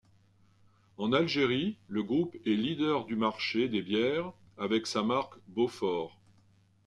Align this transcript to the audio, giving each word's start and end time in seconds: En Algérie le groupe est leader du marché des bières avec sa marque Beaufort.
En 0.97 1.13
Algérie 1.13 1.77
le 1.87 2.01
groupe 2.01 2.35
est 2.47 2.55
leader 2.55 3.05
du 3.05 3.15
marché 3.15 3.67
des 3.67 3.83
bières 3.83 4.33
avec 4.57 4.87
sa 4.87 5.03
marque 5.03 5.35
Beaufort. 5.49 6.17